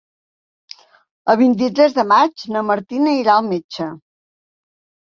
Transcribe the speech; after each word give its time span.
El 1.33 1.37
vint-i-tres 1.43 1.95
de 1.99 2.07
maig 2.15 2.49
na 2.57 2.65
Martina 2.73 3.17
irà 3.23 3.39
al 3.39 3.49
metge. 3.55 3.93